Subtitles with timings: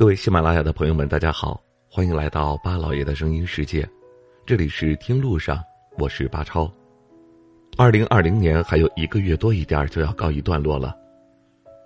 [0.00, 3.86] 各位喜马拉雅的朋友们，大家好，欢迎来到巴老爷的声音世界，
[4.46, 5.62] 这里是听路上，
[5.98, 6.72] 我是巴超。
[7.76, 10.96] 二零二零年还有一个月多一点就要告一段落了，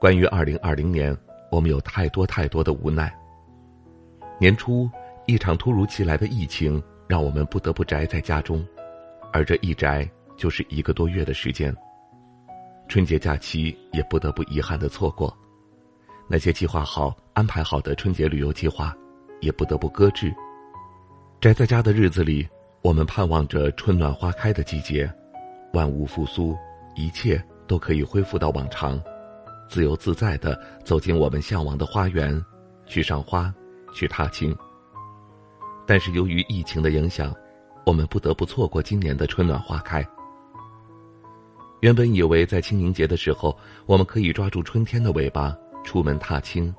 [0.00, 1.12] 关于二零二零年，
[1.50, 3.12] 我们有太多太多的无奈。
[4.38, 4.88] 年初，
[5.26, 8.64] 一场突如其来的疫情让我们不得不宅在家中，
[9.32, 11.76] 而这一宅就是一个多月的时间。
[12.86, 15.36] 春节假期也不得不遗憾的错过。
[16.26, 18.94] 那些计划好、安排好的春节旅游计划，
[19.40, 20.34] 也不得不搁置。
[21.40, 22.48] 宅在家的日子里，
[22.82, 25.12] 我们盼望着春暖花开的季节，
[25.74, 26.56] 万物复苏，
[26.94, 28.98] 一切都可以恢复到往常，
[29.68, 32.42] 自由自在的走进我们向往的花园，
[32.86, 33.52] 去赏花，
[33.94, 34.56] 去踏青。
[35.86, 37.34] 但是由于疫情的影响，
[37.84, 40.02] 我们不得不错过今年的春暖花开。
[41.80, 45.54] 原本以为在清明节的时候，我们可以抓住春天的尾巴。
[45.84, 46.74] 出门踏青，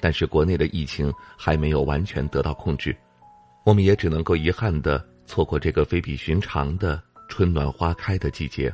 [0.00, 2.94] 但是国内的疫情还没有完全得到控制，
[3.64, 8.70] 我们也只能够遗憾的错过这个非比寻常的春暖花开的季节。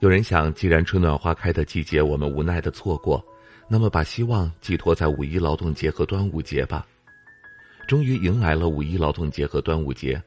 [0.00, 3.24] 有人想，既然春暖花开的季节我们无奈的错过，
[3.66, 6.86] 那么把希望寄托在五一劳动节和端午节吧。
[7.88, 10.22] 终于迎来了五一劳动节和端午节，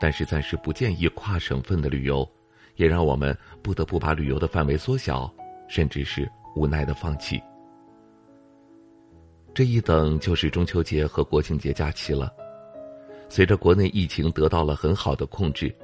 [0.00, 2.28] 但是暂时不建议跨省份的旅游，
[2.74, 5.32] 也让我们不得不把旅游的范围缩小，
[5.68, 6.28] 甚至是。
[6.54, 7.42] 无奈的放弃，
[9.54, 12.32] 这一等就是中秋节和国庆节假期了。
[13.28, 15.74] 随着国内疫情得到了很好的控制，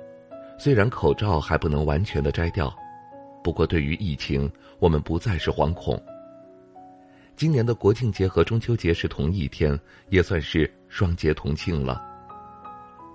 [0.58, 2.74] 虽然口罩还不能完全的摘掉，
[3.42, 5.98] 不过对于疫情，我们不再是惶恐。
[7.36, 9.78] 今年的国庆节和中秋节是同一天，
[10.10, 12.04] 也算是双节同庆了。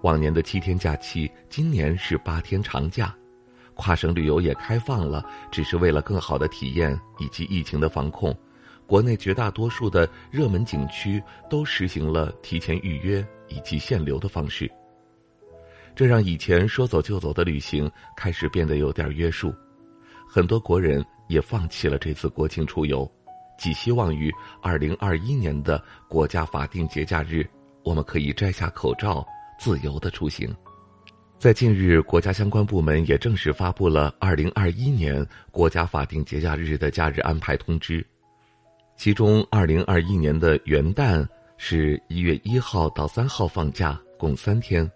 [0.01, 3.15] 往年的七天假期，今年是八天长假。
[3.75, 8.35] 跨省旅游也开放了，只是为了更好的体验以及疫情的防控。
[8.85, 14.69] 国内绝大多数的热门景区都实行了提前预约以及限流的方式，
[15.95, 19.53] 这让以前说走就走的旅行开始变得有点约束。
[20.27, 23.09] 很多国人也放弃了这次国庆出游，
[23.57, 24.31] 寄希望于
[24.61, 27.47] 二零二一年的国家法定节假日，
[27.83, 29.25] 我们可以摘下口罩，
[29.57, 30.53] 自由的出行。
[31.43, 38.01] 在近日，国家相关部门也正式发布了二零二一年国家法定节假日的假日安排通知。
[38.95, 41.27] 其中，二零二一年的元旦
[41.57, 44.89] 是一月一号到三号放假，共三天；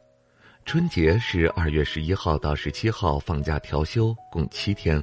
[0.63, 5.01] 春节是二月十一号到十七号放假调休，共七天；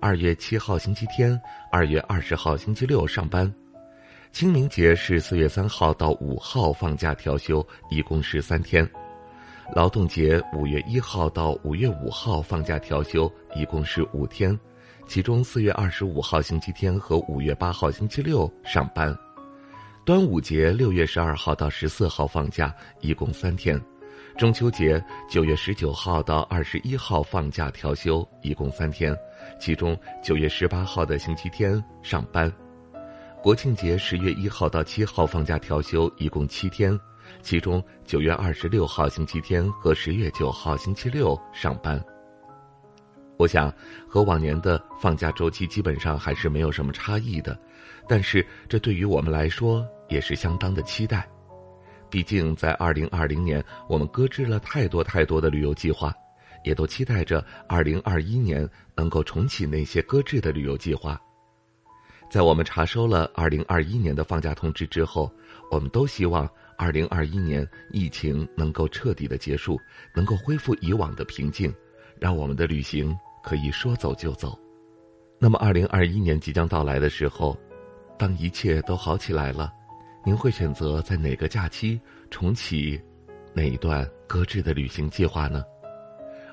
[0.00, 1.38] 二月七号星期天，
[1.70, 3.46] 二月二十号星期六上班；
[4.32, 8.90] 清明节是四月三号到五号放假调休，一共是三天。
[9.74, 14.58] 劳动节五月一号到五月五号放假调休，一共是五天，
[15.06, 19.16] 其中四月二十五号星期天和五月八号星期六上班。
[20.04, 23.80] 端午节六月十二号到十四号放假，一共三天。
[24.36, 29.16] 中秋节九月十九号到二十一号放假调休，一共三天，
[29.60, 32.52] 其中九月十八号的星期天上班。
[33.42, 36.98] 国庆节十月一号到七号放假调休，一共七天。
[37.40, 42.02] 其中九月二十六号星期天和十月九号星期六上班。
[43.38, 43.72] 我想
[44.08, 47.58] 和往年的放假周期基本上还是没有什么差异的，
[48.08, 51.28] 但是这对于我们来说也是相当的期待。
[52.08, 56.14] 毕竟在二零二零年，我们搁置了太多太多的旅游计划，
[56.62, 61.20] 也都期待着二零二一年能够重启那些搁置的旅游计划。
[62.30, 65.32] 在我们查收了二零二一年的放假通知之后，
[65.70, 66.48] 我们都希望。
[66.82, 69.78] 二零二一年疫情能够彻底的结束，
[70.12, 71.72] 能够恢复以往的平静，
[72.18, 74.58] 让我们的旅行可以说走就走。
[75.38, 77.56] 那么，二零二一年即将到来的时候，
[78.18, 79.72] 当一切都好起来了，
[80.24, 82.00] 您会选择在哪个假期
[82.32, 83.00] 重启
[83.54, 85.62] 哪一段搁置的旅行计划呢？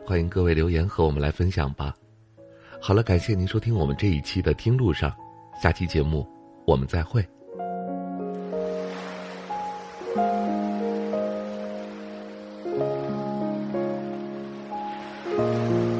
[0.05, 1.91] 欢迎各位留言和我们来分享吧。
[2.79, 5.11] 好了，感谢您收听我们这一期的听路上，
[5.59, 6.23] 下期节目
[6.67, 7.27] 我们再会。